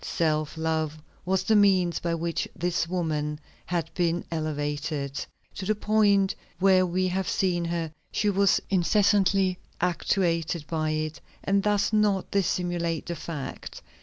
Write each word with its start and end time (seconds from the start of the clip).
Self 0.03 0.57
love 0.57 0.97
was 1.25 1.43
the 1.43 1.55
means 1.55 1.99
by 1.99 2.15
which 2.15 2.47
this 2.55 2.87
woman 2.89 3.39
had 3.67 3.93
been 3.93 4.25
elevated 4.31 5.23
to 5.53 5.63
the 5.67 5.75
point 5.75 6.33
where 6.57 6.87
we 6.87 7.07
have 7.09 7.29
seen 7.29 7.65
her; 7.65 7.93
she 8.11 8.27
was 8.31 8.59
incessantly 8.71 9.59
actuated 9.79 10.65
by 10.65 10.89
it, 10.89 11.21
and 11.43 11.61
does 11.61 11.93
not 11.93 12.31
dissimulate 12.31 13.05
the 13.05 13.15
fact." 13.15 13.83